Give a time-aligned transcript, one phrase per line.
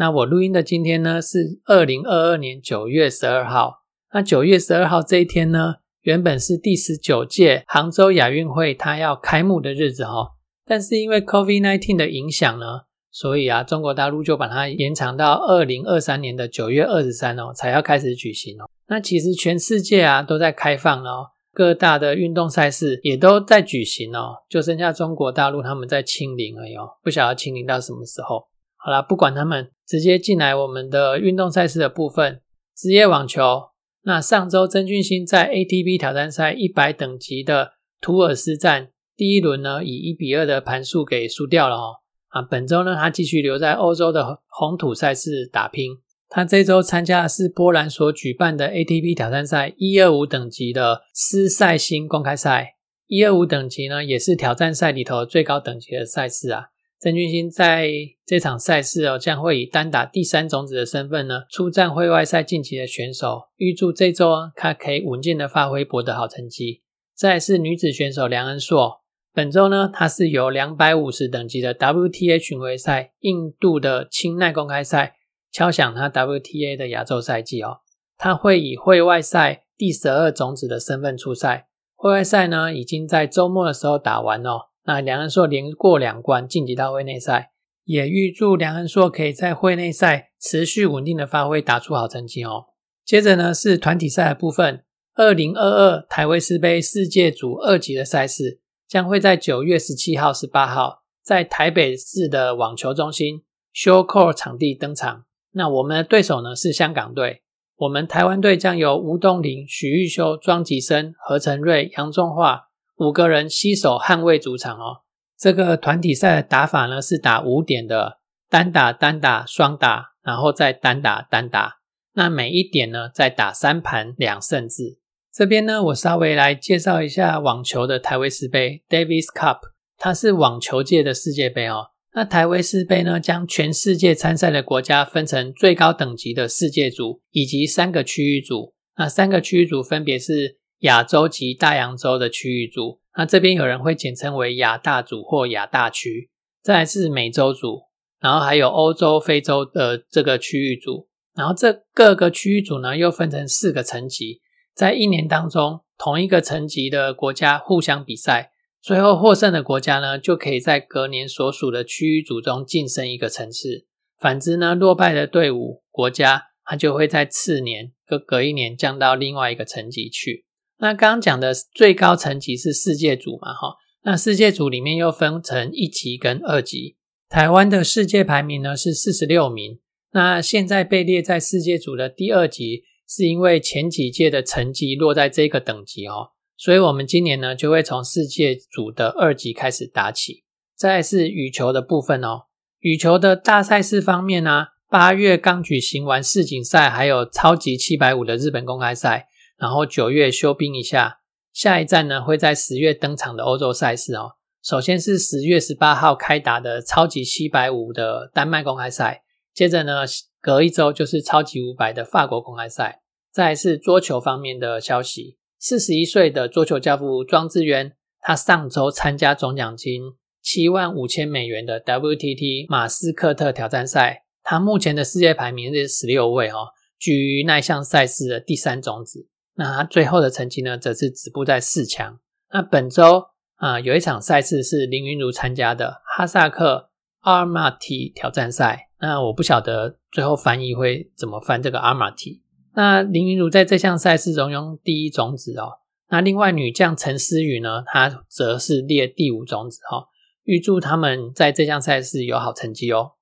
[0.00, 3.82] 那我录音的今天呢是二零二二年九月十二号。
[4.12, 10.28] 那九月十二号这一天呢，原本是第十九届杭州亚运会它要开幕的日子哈，
[10.64, 18.70] 但是因为 COVID-19 的影响呢，所以啊，中国大陆就把它延长到二零二三年的九月二十三哦，才要开始举行哦。
[18.86, 28.46] 那其实全世界啊都在开放了哦，各大的运动赛事也都在举行哦，就剩下中国大陆他们在清零了哟，不晓得清零到什么时候。
[28.76, 32.42] 好啦，不管他们，直接进来我们的运动赛事的部分，
[32.76, 33.70] 职业网球。
[34.02, 41.96] 那上周曾俊欣在 ATP 挑战赛一百等级的图尔斯站第一轮呢，以一比二的盘数给输掉了哦。
[42.28, 45.92] 啊，本周呢，他继续留在欧洲的红土赛事打拼。
[46.28, 52.76] 他这周参加的是波兰所举办的 ATP 挑战赛一二五等级的斯赛星公开赛。
[53.06, 56.66] 一二五等级呢，也是挑战赛里头最高等级的赛事啊。
[57.00, 57.90] 郑俊兴在
[58.26, 63.42] 这场赛事哦，将会以单打第三种子的身份呢出战会外赛晋级的选手。
[63.56, 66.82] 预祝这周他可以稳健的发挥，博得好成绩。
[67.14, 69.00] 再是女子选手梁恩硕，
[69.32, 75.16] 本周呢，她是由两百五十等级的 WTA 巡回赛印度的青奈公开赛
[75.52, 77.78] 敲响她 WTA 的亚洲赛季哦。
[78.16, 81.68] 她会以会外赛第十二种子的身份出赛。
[81.94, 84.67] 会外赛呢，已经在周末的时候打完哦。
[84.88, 87.50] 那梁恩硕连过两关晋级到会内赛，
[87.84, 92.68] 也预祝梁恩硕可以在会内赛持续稳定的发挥，打出好成绩哦。
[93.04, 94.82] 接着呢是团体赛的部分，
[95.14, 103.42] 二零二二台威斯杯世界组二级的赛事将会在九月十七号、十八号在台北市的网球中心
[103.74, 105.26] Show Court 场地登场。
[105.52, 107.42] 那我们的对手呢是香港队，
[107.76, 112.67] 我们台湾队将由吴东林、许玉修、庄吉生、何成瑞、杨仲化。
[112.98, 115.02] 五个人携手捍卫主场哦。
[115.38, 118.18] 这个团体赛的打法呢是打五点的，
[118.50, 121.76] 单打、单打、双打，然后再单打、单打。
[122.14, 124.98] 那每一点呢再打三盘两胜制。
[125.32, 129.60] 这边呢我稍微来介绍一下网球的台威斯杯 （Davis Cup），
[129.96, 131.90] 它是网球界的世界杯哦。
[132.14, 138.74] 那台威斯杯呢将全世界参赛的国家分成最高等级的世界组以及三个区域组。
[138.96, 140.57] 那三个区域组分别是。
[140.80, 146.30] 亚洲及大洋洲的区域组，那这边有人会简称为亚大组或亚大区。
[146.62, 147.82] 再来是美洲组，
[148.20, 151.08] 然后还有欧洲、非洲的这个区域组。
[151.34, 154.40] 然后这各个区域组呢，又分成四个层级，
[154.74, 158.50] 在一年当中，同一个层级的国家互相比赛，
[158.82, 163.86] 最后获胜的国家呢，就可以在隔年所属的区域组中晋升一个层次。
[164.18, 170.44] 反之呢，落败的队伍国家，它就会在次年隔隔一年降到另外一个层级去。
[170.80, 176.96] 那刚刚讲的最高层级是世界组嘛，哈，那世界组里面又分成一级跟二级。
[177.28, 179.80] 台湾的世界排名呢是四十六名，
[180.12, 190.44] 那现在被列在世界组的第二级，是因为前几届的成绩落在这个等级哦，所以我们今年呢就会从世界组的二级开始打起。
[190.76, 192.42] 再是羽球的部分哦，
[192.78, 199.26] 羽球的大赛事方面呢，八月刚举行完世锦赛，还有超级七百五的日本公开赛。
[199.58, 201.18] 然后九月休兵一下，
[201.52, 204.32] 下一站呢会在十月登场的欧洲赛事哦。
[204.62, 210.02] 首先是十月十八号开打的超级七百五的丹麦公开赛，接着呢
[210.40, 213.02] 隔一周就是超级五百的法国公开赛。
[213.32, 220.02] 再是桌球方面的消息，四十一岁的桌球教父庄智渊，他上周参加总奖金
[220.42, 226.68] 七万五千美元的 WTT 马斯克特挑战赛，他目前的世界排名是十六位哦，
[226.98, 229.28] 居于那项赛事的第三种子。
[229.58, 232.20] 那他最后的成绩呢，则是止步在四强。
[232.52, 233.26] 那本周
[233.56, 236.90] 啊，有一场赛事是林云如参加的哈萨克
[237.22, 238.88] 阿尔马提挑战赛。
[239.00, 242.40] 那我不晓得最后翻译会怎么翻这个阿尔马提。
[242.74, 245.80] 那林云如在这项赛事中用第一种子哦。
[246.08, 250.06] 那另外女将陈思雨呢，她则是列第五种子哦。
[250.44, 253.14] 预祝他们在这项赛事有好成绩哦。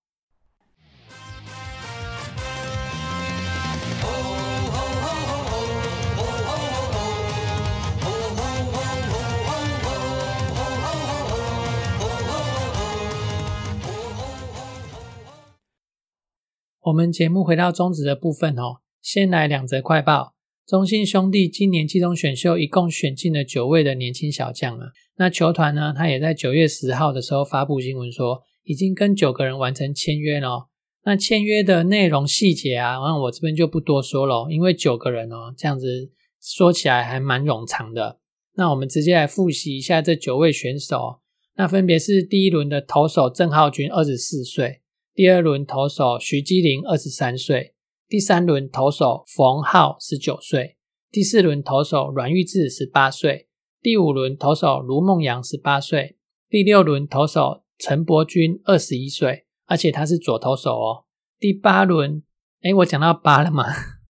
[16.87, 20.35] 我们节目回到中职的部分哦，先来两则快报。
[20.65, 24.87] 中信兄弟今年季中选秀一共选进了九位的年轻小将啊。
[25.17, 30.69] 那球团呢，他也在九月十号的时候发布新闻说，已经跟九个人完成签约了。
[31.05, 38.21] 那签约的内容细节啊，那我这边就不多说了，因为九个人哦，这样子说起来还蛮冗长的。
[38.55, 41.19] 那我们直接来复习一下这九位选手。
[41.57, 44.83] 那分别是第一轮的投手郑浩君，二十四岁；
[45.17, 47.73] 第二轮投手徐基林，二十三岁。
[48.07, 50.77] 第三轮投手冯浩十九岁，
[51.11, 53.49] 第四轮投手阮玉志十八岁，
[53.81, 56.19] 第五轮投手卢梦阳十八岁，
[56.51, 61.05] 第六轮投手陈伯君二十一岁，而且他是左投手哦。
[61.39, 62.23] 第八轮，
[62.61, 63.65] 哎，我讲到八了吗？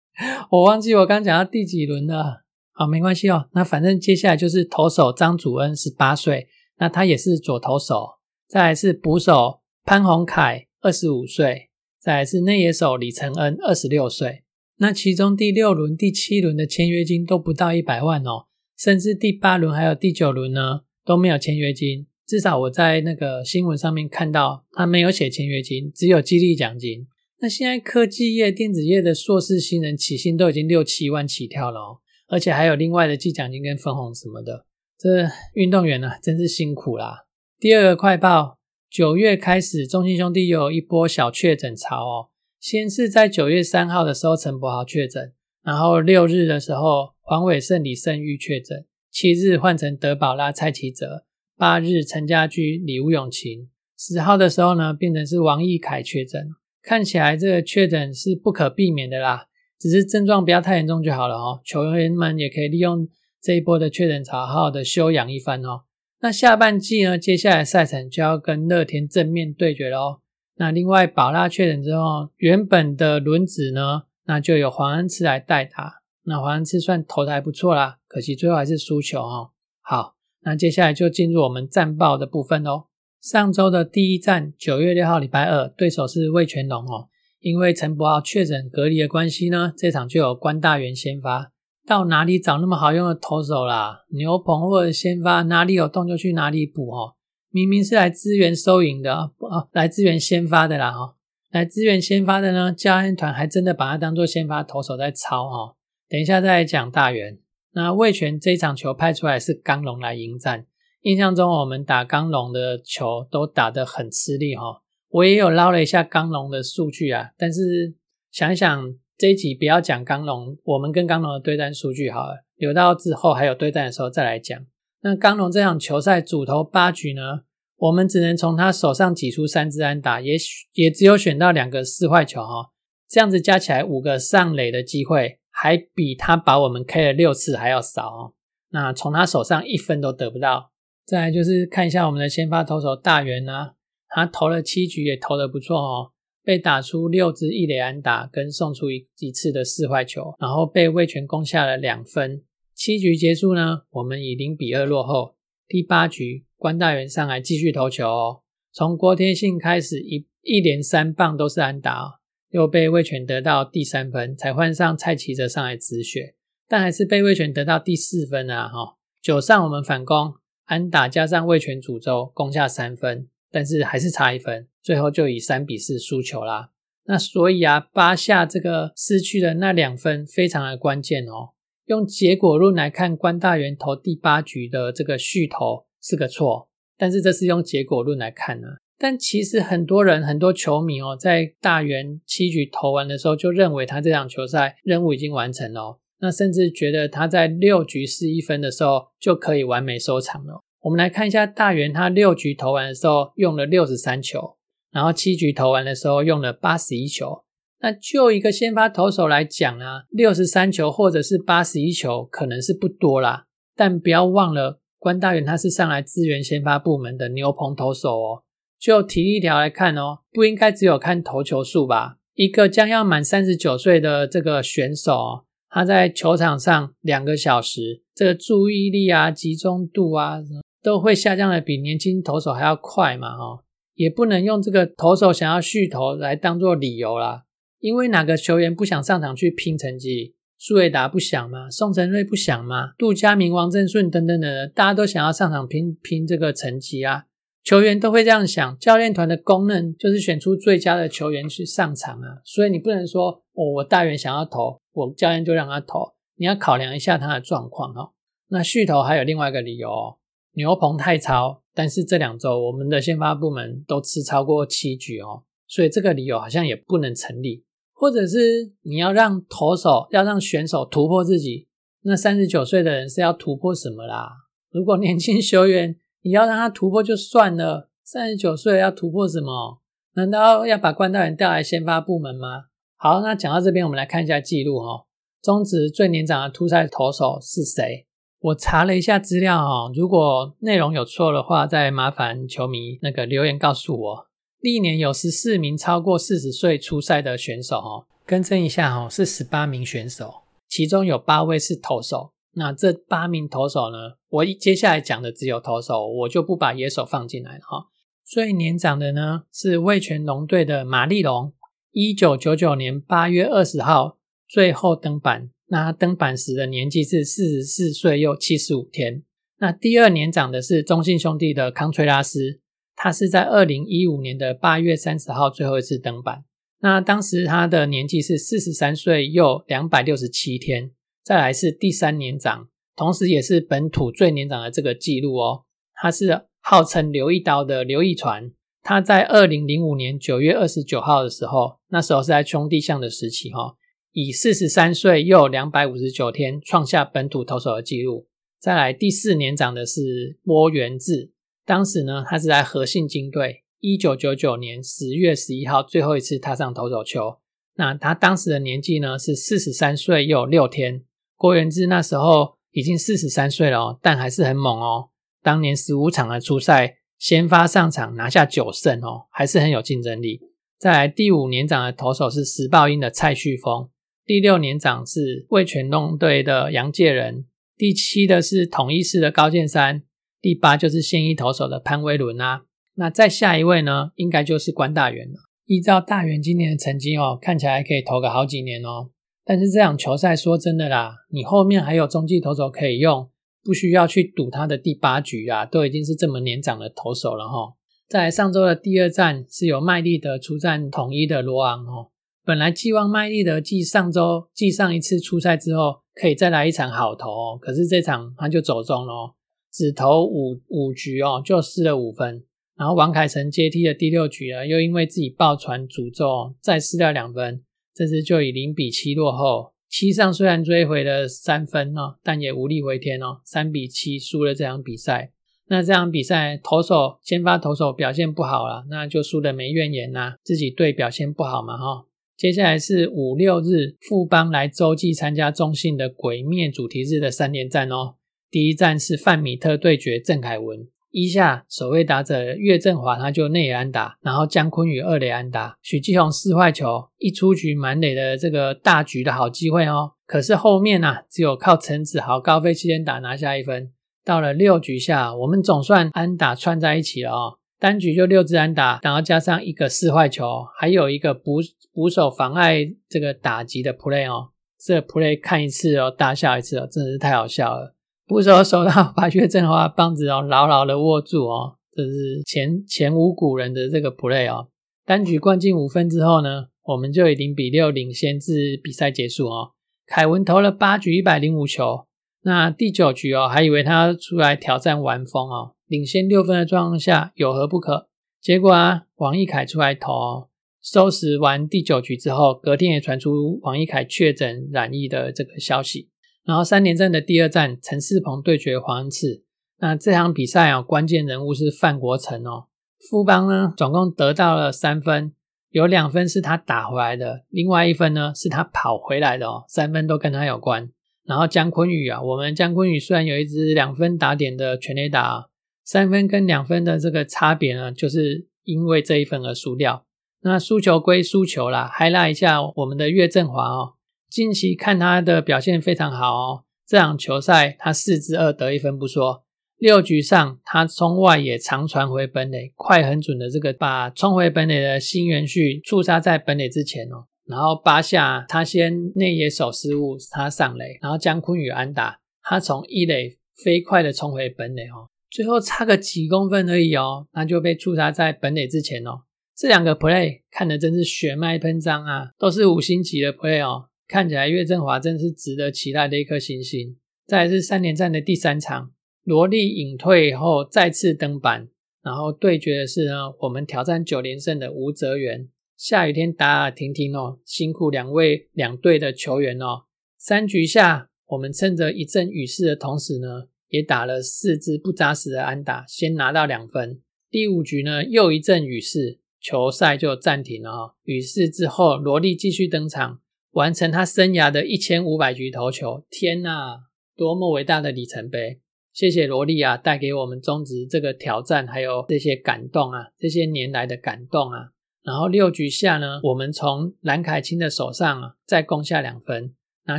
[0.48, 2.44] 我忘记我刚讲到第几轮了。
[2.72, 3.50] 好，没关系哦。
[3.52, 6.48] 那反正接下来就是投手张祖恩十八岁，
[6.78, 8.14] 那他也是左投手。
[8.48, 11.70] 再来是捕手潘宏凯二十五岁。
[11.98, 14.42] 再来是内野手李承恩，二十六岁。
[14.76, 18.44] 那其中第六轮、第七轮的签约金都不到一百万哦，
[18.76, 22.06] 甚至第八轮还有第九轮呢都没有签约金。
[22.26, 27.06] 至少我在那个新闻上面看到，他没有写签约金，只有激励奖金。
[27.40, 31.98] 那现在科技业、电子业的硕士新人起薪都已经六七万起跳了哦，
[32.28, 34.66] 而且还有另外的记奖金跟分红什么的。
[34.98, 37.24] 这运动员呢，真是辛苦啦。
[37.58, 38.58] 第二个快报。
[38.94, 42.28] 九月开始，中信兄弟又有一波小确诊潮哦。
[42.60, 45.32] 先是在九月三号的时候，陈柏豪确诊，
[45.64, 51.24] 然后六日的时候，黄伟胜、李胜玉确诊，七日换成德保拉、蔡奇哲，
[51.56, 53.68] 八日陈家驹、李吴永琴，
[53.98, 56.50] 十号的时候呢，变成是王义凯确诊。
[56.80, 59.48] 看起来这个确诊是不可避免的啦，
[59.80, 61.60] 只是症状不要太严重就好了哦。
[61.64, 63.08] 球员们也可以利用
[63.42, 65.80] 这一波的确诊潮，好好的休养一番哦。
[66.24, 67.18] 那下半季呢？
[67.18, 70.20] 接下来赛程就要跟乐天正面对决喽。
[70.54, 76.00] 那另外宝拉确诊之后，原本的轮子呢，那就有黄恩赐来代打。
[76.22, 79.50] 那黄恩赐算投的还不错啦，可惜最后还是输球哦。
[79.82, 82.86] 好，那接下来就进入我们战报的部分喽。
[83.20, 87.10] 上周的第一战，九月六号礼拜二，对手是魏全龙哦。
[87.40, 91.52] 因为陈柏豪确诊隔离的关系呢，这场就有关大元先发。
[91.86, 94.04] 到哪里找那么好用的投手啦？
[94.08, 97.14] 牛棚或者先发哪里有洞就去哪里补哦。
[97.50, 99.30] 明明是来支援收银的啊，
[99.72, 101.14] 来支援先发的啦哈。
[101.50, 105.76] 来支援先发的呢，教练团还真的把他当做先发投手在操哈。
[106.08, 107.38] 等一下再来讲大元。
[107.72, 110.66] 那魏权这一场球派出来是刚龙来迎战，
[111.02, 114.82] 印象中我们打刚龙的球都打得很吃力哈。
[115.10, 117.94] 我也有捞了一下刚龙的数据啊，但是
[118.30, 118.94] 想一想。
[119.16, 124.58] 这一集不要讲刚龙，我们跟刚龙的对战数据好了，留到之后还有对战的时候再来讲。
[125.02, 127.42] 那刚龙这场球赛主投八局呢，
[127.76, 130.34] 我们只能从他手上挤出三支安打，也
[130.72, 132.70] 也只有选到两个四坏球哈，
[133.08, 138.32] 这样子加起来五个上垒的机会，还比他把我们 K 了六次还要少哦。
[138.70, 140.72] 那从他手上一分都得不到。
[141.06, 143.74] 再来就是看一下我们的先发投手大元啊，
[144.08, 146.10] 他投了七局也投的不错哦。
[146.44, 152.42] 被打出六支一垒安打，跟送出一一次的四坏球，然后被魏权攻下了两分。
[152.74, 155.36] 七局结束呢，我们以零比二落后。
[155.66, 158.42] 第八局，关大元上来继续投球哦。
[158.72, 162.20] 从郭天信开始，一一连三棒都是安打，
[162.50, 166.34] 又被魏权得到第三分，才换上蔡奇哲上来止血，
[166.68, 168.68] 但还是被魏权得到第四分啊！
[168.68, 170.34] 哈，九上我们反攻，
[170.64, 173.28] 安打加上魏权诅咒，攻下三分。
[173.50, 176.70] 但是还是差一分，最后就以三比四输球啦。
[177.06, 181.50] 那所以啊，八下这个失去的那两分非常的关键哦。
[181.86, 188.68] 用结果论来看，关大元投第八局的这个续投是个错，但是这是用结果论来看呢。
[188.96, 200.60] 但其实很多人、很多球迷哦，在大元七局投完的时候，就认为他这场球赛任务已经完成了，那甚至觉得他在六局失一分的时候就可以完美收场了。
[200.80, 204.56] 我们来看一下大元，他六局投完的时候用了六十三球，
[204.94, 207.42] 然后七局投完的时候用了八十一球。
[207.80, 213.44] 那就一个先发投手来讲啊，六十三球或者是八十一球可能是不多啦，
[213.76, 218.42] 但不要忘了关大元他是上来支援先发部门的牛棚投手哦。
[218.78, 222.16] 就体力条来看哦，不应该只有看投球数吧？
[222.34, 230.40] 一个将要满三十九岁的这个选手，他在球场上两个小时，这个注意力啊、集中度啊。
[230.82, 233.63] 都会下降的比年轻投手还要快嘛，哈，
[233.94, 237.44] 也不能用这个投手想要续投来当做理由啦。
[237.80, 240.34] 因为哪个球员不想上场去拼成绩？
[240.56, 241.68] 苏伟达不想吗？
[241.68, 242.92] 宋承瑞不想吗？
[242.96, 247.24] 杜佳明、王振顺等等的，大家都想要上场拼拼这个成绩啊。
[247.62, 258.12] 球员都会这样想，教练团的功能就是选出最佳的球员去上场啊，所以你不能说哦，我大元想要投，我教练就让他投，你要考量一下他的状况哦。
[258.48, 260.18] 那续投还有另外一个理由哦，
[260.52, 267.64] 牛棚太超，但是这两周我们的先发部门都吃超过七局哦，所以这个理由好像也不能成立。
[267.92, 271.68] 或者是你要让投手要让选手突破自己，
[272.02, 274.30] 那三十九岁的人是要突破什么啦？
[274.70, 275.96] 如果年轻球员。
[276.26, 279.82] 你要让他突破就算了，三十九岁要突破什么？
[280.14, 282.64] 难道要把关大元调来先发部门吗？
[282.96, 285.04] 好，那讲到这边，我们来看一下记录哈。
[285.42, 288.06] 中职最年长的突赛投手是谁？
[288.44, 294.26] 我查了一下资料哈，如果内容有错的话，再麻烦球迷那个留言告诉我。
[294.60, 302.32] 历年有十四名超过四十岁出赛的选手哦，更正一下哦，是十八名选手，其中有八位是投手。
[302.52, 303.96] 那这八名投手呢？
[304.28, 307.86] 我接下来讲的只有投手，我就不把野手放进来了哈。
[308.26, 311.54] 最年长的呢是味全龙队的马利龙，
[311.92, 319.24] 一九九九年八月二十号最后登板，那他登板时的年纪是四十四岁又七十五天。
[319.58, 322.60] 那第二年长的是中信兄弟的康崔拉斯，
[322.94, 326.44] 他是在二零一五年的八月三十号最后一次登板，
[326.78, 330.92] 那当时他的年纪是四十三岁又两百六十七天。
[331.24, 335.62] 再来是第三年长，同时也是本土最年长的这个记录哦。
[335.94, 343.74] 他是号称刘一刀的刘一传，他在二零零五年九月二十九号的时候，那时候是在兄弟象的时期哈，
[344.16, 348.28] 以四十三岁又两百五十九天创下本土投手的记录。
[348.60, 351.32] 再来第四年长的是郭元志，
[351.66, 357.38] 当时呢他是在和信金队，一九九九年十月十一号最后一次踏上投手球，
[357.74, 361.02] 那他当时的年纪呢是四十三岁又六天。
[361.36, 365.10] 郭元志那时候已经四十三岁了，但还是很猛哦。
[365.42, 370.40] 当年十五场的初赛，先发上场拿下九胜哦，还是很有竞争力。
[370.78, 373.88] 再来第五年长的投手是时报鹰的蔡旭峰，
[374.26, 377.44] 第六年长是味全龙队的杨介仁，
[377.76, 380.02] 第七的是统一市的高建山，
[380.40, 382.62] 第八就是现役投手的潘威伦啊。
[382.94, 385.34] 那再下一位呢，应该就是关大元了。
[385.66, 389.10] 依照大元今年的成绩哦，看起来可以投个好几年哦。
[389.44, 393.28] 但是这场球赛说真的啦，你后面还有中继投手可以用，
[393.62, 397.74] 不需要去赌他的第八局啊，都已经是这么年长的投手了哈。
[398.08, 402.10] 在上周的第二战是由麦利德出战统一的罗昂哦，
[402.44, 409.34] 本来寄望麦利德继上周继上一次出赛之后可以再来一场好投哦，可是这场他就走中了，
[409.72, 412.44] 只投五五局哦就失了五分，
[412.76, 417.62] 然后王凯成接替的第六局呢，又因为自己爆传诅咒再失掉两分。
[417.94, 425.32] 这次就以零比七落后，七上虽然追回了三分哦，但也无力回天哦，三比七输了这场比赛。
[425.68, 432.04] 那这场比赛投手先发投手表现不好了，那就输的没怨言呐，自己队表现不好嘛哈。
[432.36, 438.16] 接下来是五六日富邦来洲际参加中信的鬼灭主题日的三连战哦，
[438.50, 440.88] 第一站是范米特对决郑凯文。
[441.12, 450.14] 一下守卫打者岳振华他就内安打，然后姜昆宇二垒安打，许继宏四坏球，一出局满垒的这个大局的好机会哦。
[450.26, 453.92] 可是后面呢，只有靠陈子豪高飞七连打拿下一分。
[454.24, 461.58] 到了六局下，我们总算安打串在一起了哦，单局就六支安打，然后加上一个四坏球，还有一个捕
[461.92, 467.94] 捕手妨碍这个打击的 play 哦，这 play 看一次哦，大笑一次哦，真的是太好笑了。
[468.26, 474.68] 捕手手到把岳振华棒子哦牢牢的握住哦，这是前前无古人的这个 play 哦。
[475.04, 479.72] 单局灌进五分之后呢，我们就以零比六领先至比赛结束哦。
[480.06, 482.06] 凯文投了八局一百零五球，
[482.42, 488.08] 那第九局哦，还以为他出来挑战完风哦，领先六分的状况下有何不可？
[488.40, 490.48] 结果啊，王义凯出来投，
[490.82, 496.10] 收拾完第九局之后，隔天也传出王义凯确诊染疫的这个消息。
[496.44, 499.44] 然后三连战的第二战，陈世鹏对决黄恩赐。
[499.78, 502.66] 那这场比赛啊，关键人物是范国成哦。
[503.10, 505.32] 富邦呢，总共得到了三分，
[505.70, 509.64] 有两分是他打回来的，另外一分呢是他跑回来的哦。
[509.68, 510.90] 三分都跟他有关。
[511.24, 515.46] 然后姜昆宇啊，我们姜昆宇虽然有一支两分打点的全垒打，
[515.84, 520.06] 三分跟两分的这个差别呢，就是因为这一分而输掉。
[520.40, 523.94] 那输球归输球啦，还拉一下我们的岳振华哦。
[524.28, 529.44] 近期看他的表现非常好哦，这场球赛他四支二得一分不说，
[529.78, 549.22] 六局上他冲外野长传回本垒，快很准的这个把冲回本垒的新元旭触杀在本垒之前哦，然后八下他先内野手失误他上垒，然后姜昆宇安打，他从一垒飞快的冲回本垒哦，最后差个几公分而已哦，那就被触杀在本垒之前哦。
[549.56, 556.96] 这两个 play 看的真是血脉喷张啊，都是五星级的 play 哦，看起来岳振华真是值得期待的一颗星星。
[557.26, 558.92] 再是三连战的第三场，
[559.24, 561.68] 罗莉隐退后再次登板，
[562.04, 565.48] 然后对决的是呢，我们挑战九连胜的吴泽源。
[565.76, 569.86] 下雨天打打停停哦，辛苦两位两队的球员哦。
[570.16, 577.00] 三局下，我们趁着一阵雨势的同时呢，也打了四支不扎实的安打，先拿到两分。
[577.30, 580.94] 第五局呢，又一阵雨势，球赛就暂停了哦。
[581.02, 583.20] 雨势之后，罗莉继续登场，
[583.52, 586.04] 完成他生涯的一千五百局投球。
[586.08, 586.84] 天呐，
[587.16, 588.60] 多么伟大的里程碑！
[588.92, 594.70] 谢谢罗莉啊，带给我们中职这个挑战，还有这些感动啊，这些年来的感动啊。
[595.02, 599.52] 然后六局下呢，我们从蓝凯青的手上啊，再攻下两分，
[599.86, 599.98] 拿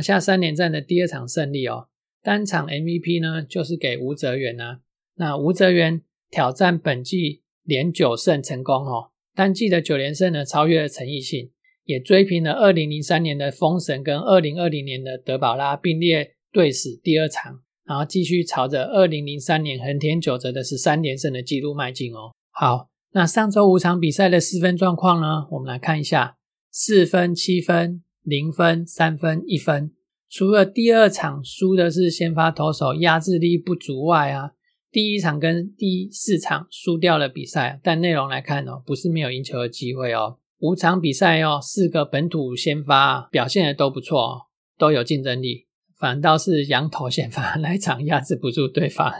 [0.00, 1.88] 下三连战的第二场胜利哦。
[2.26, 4.80] 单场 MVP 呢，就是给吴泽源啊。
[5.14, 11.52] 那吴泽源挑战本季连九胜成功哦，单季的九连胜呢，超越了陈奕迅，
[11.84, 22.32] 也追平了二零零三年的封神跟二零二零年的德保拉并列队史第二场，然后继续朝着二零零三年横田久则的十三连胜的纪录迈进哦。
[22.50, 22.88] 好。
[23.12, 25.46] 那上周五场比赛的四分状况呢？
[25.52, 26.36] 我们来看一下：
[26.70, 29.92] 四分、七分、零分、三分、一分。
[30.36, 34.50] 除了第二场输的是先发投手压制力不足外啊，
[34.92, 37.80] 第一场跟第四场输掉了比赛。
[37.82, 40.36] 但内容来看哦，不是没有赢球的机会哦。
[40.58, 44.40] 五场比赛哦，四个本土先发表现的都不错哦，
[44.76, 45.68] 都有竞争力。
[45.98, 49.10] 反倒是羊头先发那场压制不住对方。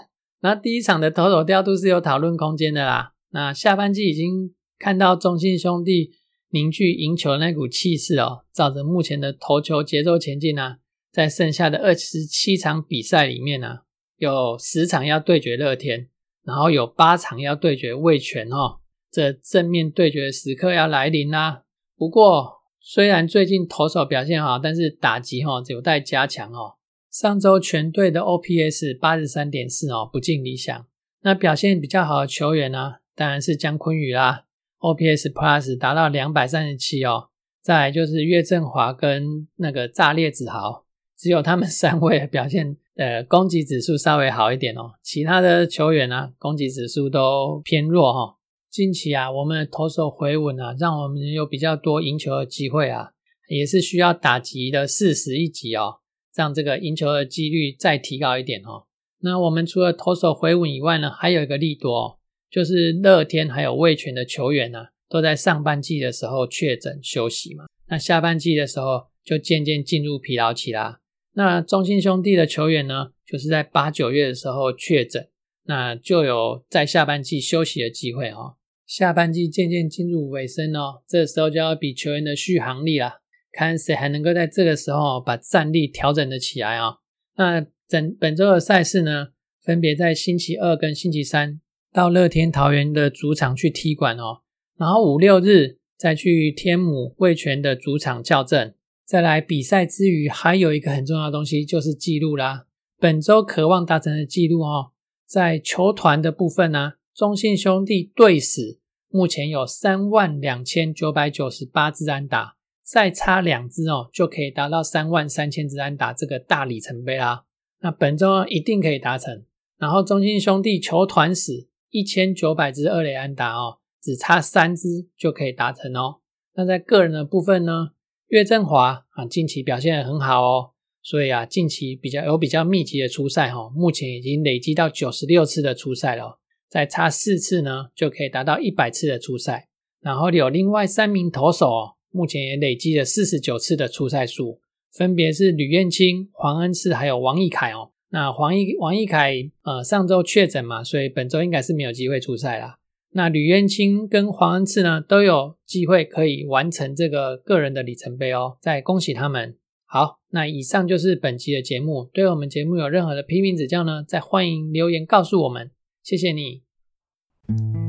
[0.42, 3.12] 那第一场的投手调度是有讨论空间的啦。
[3.30, 6.10] 那下半季已经看到中信兄弟
[6.50, 10.76] 凝聚赢球那股气势哦，照着目前的投球节奏前进呢，
[11.16, 13.78] 在剩下的二十七场比赛里面呢，
[14.18, 16.10] 有十场要对决乐天，
[16.44, 18.80] 然后有八场要对决味全哦，
[19.10, 21.62] 这正面对决的时刻要来临啦。
[21.96, 26.74] 不过虽然最近投手表现好，但是打击哈有待加强哦。
[27.10, 30.86] 上周全队的 OPS 八十三点四哦，不尽理想。
[31.22, 32.96] 那表现比较好的球员呢？
[33.14, 34.44] 当然是姜昆宇啦
[34.80, 37.30] ，OPS Plus 达到两百三十七哦。
[37.62, 40.84] 再来就是岳振华跟那个炸裂子豪，
[41.18, 44.92] 只有他们三位表现呃攻击指数稍微好一点哦。
[45.02, 48.36] 其他的球员呢，攻击指数都偏弱哈。
[48.70, 53.10] 近期啊，我们的投手回稳啊，让我们有比较多赢球的机会啊，
[53.48, 55.96] 也是需要打击的四十一级哦，
[56.34, 58.84] 让这个赢球的几率再提高一点哦。
[59.20, 62.20] 那我们除了投手回稳以外呢，还有一个利多。
[62.48, 64.78] 就是乐天还有味全的球员呢，
[65.10, 67.64] 都在上半季的时候确诊休息嘛。
[67.88, 71.00] 那下半季的时候就渐渐进入疲劳期啦。
[71.36, 75.28] 那中信兄弟的球员呢，就是在八九月的时候确诊，
[75.64, 78.56] 那就有在下半季休息的机会哦。
[78.86, 83.18] 下半季渐渐进入尾声哦，这时候就要比球员的续航力啦，
[83.52, 86.96] 看谁还能够在这个时候把战力调整的起来啊。
[87.36, 89.28] 那整本周的赛事呢，
[89.62, 91.60] 分别在星期二跟星期三。
[91.92, 94.42] 到乐天桃园的主场去踢馆哦，
[94.76, 98.74] 然后五六日再去天母味全的主场校正，
[99.06, 102.66] 再来比赛之余，还有一个很重要的东西就是记录啦。
[102.98, 104.90] 本周渴望达成的记录哦，
[105.26, 117.44] 在球团的部分呢，中信兄弟队史目前有三万两千九百九十八支安打，再差两支哦，就可以达到三万三千支安打这个大里程碑啦。
[117.80, 119.44] 那本周一定可以达成。
[119.78, 121.68] 然后中信兄弟球团史。
[121.90, 126.16] 一千九百支二垒安打哦，只差三支就可以达成哦。
[126.54, 127.92] 那在个人的部分呢，
[128.28, 139.68] 岳振华啊，近期表现很好哦，所以啊，近期比较有比较密集的出赛哈，目前已经累积到九十六次的出赛了，再差四次呢，就可以达到一百次的出赛。
[140.00, 144.60] 然后有另外三名投手哦，目前也累积了四十九次的出赛数，
[144.92, 147.92] 分别是吕彦青、黄恩赐还有王义凯哦。
[148.10, 152.78] 那黄义王义凯呃上周确诊嘛，所以本周应该是没有机会出赛啦。
[153.16, 159.56] 那吕渊清跟黄恩赐呢都有机会可以完成这个个人的里程碑哦，再恭喜他们。
[159.86, 162.10] 好，那以上就是本期的节目。
[162.12, 165.70] 对我们节目有任何的批评指教呢，再欢迎留言告诉我们。
[166.02, 167.85] 谢谢你。